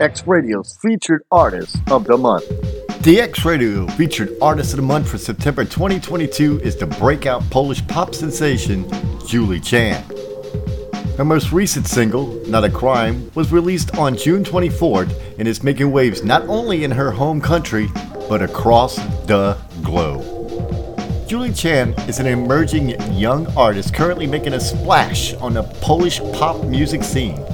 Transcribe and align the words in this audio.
X 0.00 0.26
Radio's 0.26 0.78
featured 0.80 1.24
artist 1.30 1.76
of 1.90 2.04
the 2.04 2.16
month. 2.16 2.48
The 3.02 3.20
X 3.20 3.44
Radio 3.44 3.86
featured 3.88 4.34
artist 4.40 4.72
of 4.72 4.78
the 4.78 4.82
month 4.82 5.10
for 5.10 5.18
September 5.18 5.62
2022 5.62 6.60
is 6.60 6.74
the 6.74 6.86
breakout 6.86 7.42
Polish 7.50 7.86
pop 7.86 8.14
sensation 8.14 8.90
Julie 9.26 9.60
Chan. 9.60 10.02
Her 11.18 11.24
most 11.26 11.52
recent 11.52 11.86
single, 11.86 12.28
Not 12.46 12.64
a 12.64 12.70
Crime, 12.70 13.30
was 13.34 13.52
released 13.52 13.94
on 13.98 14.16
June 14.16 14.42
24th 14.42 15.38
and 15.38 15.46
is 15.46 15.62
making 15.62 15.92
waves 15.92 16.24
not 16.24 16.48
only 16.48 16.84
in 16.84 16.90
her 16.90 17.10
home 17.10 17.38
country, 17.38 17.88
but 18.26 18.40
across 18.40 18.96
the 19.26 19.54
globe. 19.82 20.24
Julie 21.28 21.52
Chan 21.52 21.92
is 22.08 22.20
an 22.20 22.26
emerging 22.26 22.98
young 23.12 23.46
artist 23.54 23.92
currently 23.92 24.26
making 24.26 24.54
a 24.54 24.60
splash 24.60 25.34
on 25.34 25.52
the 25.52 25.62
Polish 25.82 26.20
pop 26.32 26.64
music 26.64 27.04
scene. 27.04 27.44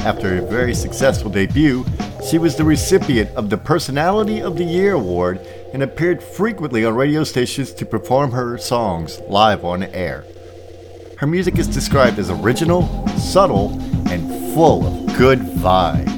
After 0.00 0.38
a 0.38 0.42
very 0.42 0.74
successful 0.74 1.30
debut, 1.30 1.84
she 2.28 2.38
was 2.38 2.56
the 2.56 2.64
recipient 2.64 3.30
of 3.36 3.50
the 3.50 3.58
Personality 3.58 4.40
of 4.40 4.56
the 4.56 4.64
Year 4.64 4.94
award 4.94 5.40
and 5.72 5.82
appeared 5.82 6.22
frequently 6.22 6.84
on 6.84 6.94
radio 6.94 7.24
stations 7.24 7.72
to 7.74 7.84
perform 7.84 8.32
her 8.32 8.58
songs 8.58 9.20
live 9.28 9.64
on 9.64 9.82
air. 9.82 10.24
Her 11.18 11.26
music 11.26 11.58
is 11.58 11.66
described 11.66 12.18
as 12.18 12.30
original, 12.30 13.06
subtle, 13.18 13.72
and 14.08 14.54
full 14.54 14.86
of 14.86 15.18
good 15.18 15.40
vibes. 15.40 16.16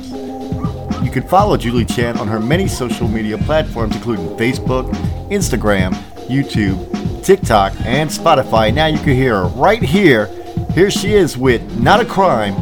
You 1.04 1.10
can 1.10 1.26
follow 1.26 1.56
Julie 1.56 1.86
Chan 1.86 2.18
on 2.18 2.28
her 2.28 2.38
many 2.38 2.68
social 2.68 3.08
media 3.08 3.38
platforms, 3.38 3.96
including 3.96 4.28
Facebook, 4.36 4.90
Instagram, 5.30 5.94
YouTube, 6.28 7.24
TikTok, 7.24 7.72
and 7.80 8.10
Spotify. 8.10 8.72
Now 8.72 8.86
you 8.86 8.98
can 8.98 9.14
hear 9.14 9.36
her 9.36 9.46
right 9.48 9.82
here. 9.82 10.26
Here 10.74 10.90
she 10.90 11.14
is 11.14 11.36
with 11.36 11.62
Not 11.80 12.00
a 12.00 12.04
Crime, 12.04 12.54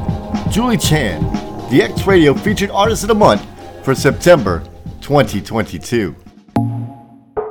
Julie 0.51 0.79
Chan, 0.79 1.21
the 1.71 1.83
X 1.83 2.07
Radio 2.07 2.33
featured 2.33 2.71
artist 2.71 3.03
of 3.05 3.09
the 3.09 3.15
month 3.15 3.45
for 3.85 3.95
September 3.95 4.63
2022. 5.03 6.15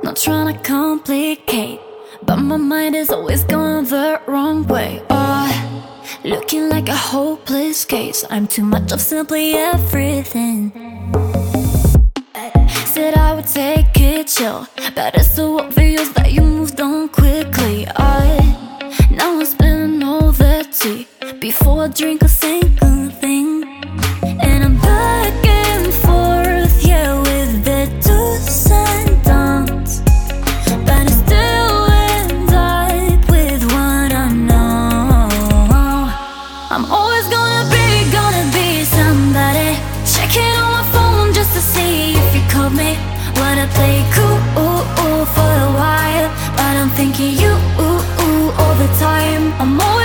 Not 0.02 0.16
trying 0.16 0.52
to 0.52 0.60
complicate, 0.62 1.80
but 2.24 2.36
my 2.36 2.56
mind 2.56 2.96
is 2.96 3.10
always 3.10 3.44
going 3.44 3.84
the 3.84 4.20
wrong 4.26 4.66
way. 4.66 5.00
Oh, 5.10 6.08
looking 6.24 6.68
like 6.68 6.88
a 6.88 6.96
hopeless 6.96 7.84
case. 7.84 8.24
I'm 8.30 8.48
too 8.48 8.64
much 8.64 8.90
of 8.90 9.00
simply 9.00 9.54
everything. 9.54 10.72
Uh, 12.34 12.68
said 12.84 13.14
I 13.14 13.32
would 13.34 13.46
take 13.46 13.86
it 14.00 14.26
chill, 14.26 14.66
but 14.96 15.14
it's 15.14 15.34
so 15.34 15.60
obvious 15.60 16.08
that 16.10 16.32
you 16.32 16.57
you 42.70 42.76
me. 42.76 42.96
Wanna 43.36 43.66
play 43.74 44.04
cool 44.14 45.24
for 45.34 45.52
a 45.68 45.72
while, 45.80 46.28
but 46.56 46.76
I'm 46.76 46.90
thinking 46.90 47.32
you 47.32 47.52
all 48.58 48.74
the 48.74 48.88
time. 48.98 49.52
I'm 49.60 49.97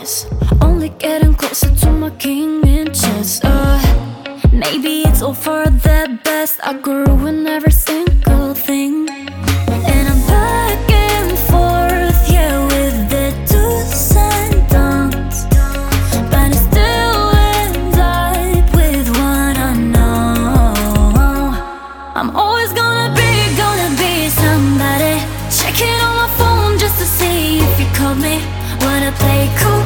it. 0.00 0.26
Only 0.62 0.90
getting 0.98 1.34
closer 1.34 1.74
to 1.74 1.90
my 1.90 2.10
king 2.10 2.66
inches. 2.66 3.40
Uh, 3.42 3.78
maybe 4.52 5.02
it's 5.02 5.22
all 5.22 5.34
for 5.34 5.64
the 5.64 6.18
best. 6.24 6.60
I 6.62 6.74
grew 6.74 7.26
in 7.26 7.46
every 7.46 7.72
single 7.72 8.54
thing. 8.54 9.08
And 9.08 10.04
I'm 10.12 10.20
back 10.26 10.90
and 10.90 11.38
forth, 11.50 12.18
yeah, 12.30 12.66
with 12.72 12.96
the 13.12 13.26
do's 13.50 14.16
and 14.16 14.68
don'ts. 14.70 15.44
But 16.30 16.50
I 16.54 16.58
still 16.68 17.22
end 17.56 17.94
up 17.96 18.74
with 18.74 19.08
what 19.18 19.56
I 19.70 19.72
know. 19.94 20.74
I'm 22.18 22.30
always 22.36 22.72
gonna 22.72 23.10
be, 23.20 23.30
gonna 23.56 23.90
be 24.02 24.28
somebody. 24.28 25.14
Checking 25.58 25.98
on 26.06 26.14
my 26.22 26.30
phone 26.38 26.78
just 26.78 26.98
to 27.00 27.04
see 27.04 27.58
if 27.60 27.80
you 27.80 27.86
called 27.98 28.18
me. 28.18 28.36
Wanna 28.82 29.12
play 29.12 29.48
cool 29.58 29.79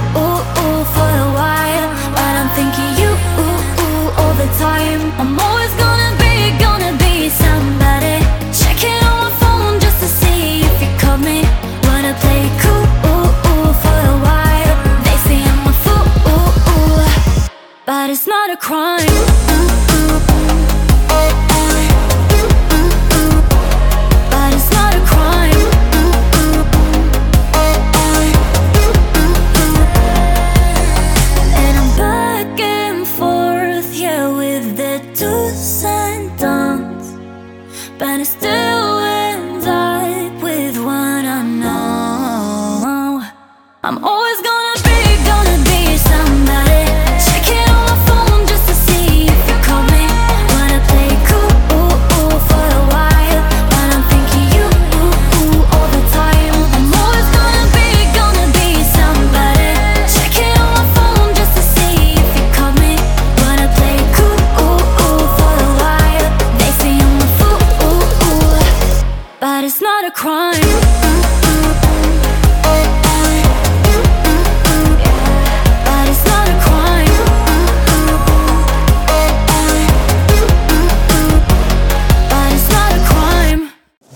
for 0.93 1.11
a 1.27 1.31
while, 1.39 1.89
but 2.13 2.33
I'm 2.41 2.51
thinking 2.59 2.91
you 3.01 3.11
all 4.21 4.35
the 4.35 4.49
time. 4.59 5.01
I'm 5.21 5.39
always 5.39 5.73
gonna 5.75 6.13
be, 6.19 6.35
gonna 6.59 6.93
be 6.99 7.29
somebody. 7.29 8.17
Checking 8.53 8.99
on 9.09 9.17
my 9.25 9.31
phone 9.41 9.81
just 9.81 9.99
to 10.01 10.09
see 10.09 10.63
if 10.63 10.77
you 10.83 10.91
called 10.99 11.21
me. 11.21 11.43
Wanna 11.89 12.15
play 12.25 12.43
cool 12.63 12.85
for 13.83 14.01
a 14.15 14.19
while. 14.27 14.77
They 15.07 15.17
say 15.27 15.39
I'm 15.53 15.67
a 15.67 15.75
fool, 15.85 16.07
but 17.87 18.11
it's 18.11 18.27
not 18.27 18.51
a 18.51 18.57
crime. 18.57 19.34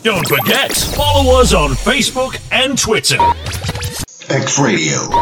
Don't 0.08 0.26
forget, 0.26 0.74
follow 0.96 1.38
us 1.38 1.52
on 1.52 1.72
Facebook 1.72 2.40
and 2.50 2.78
Twitter. 2.78 3.18
X 4.30 4.58
Radio. 4.58 5.18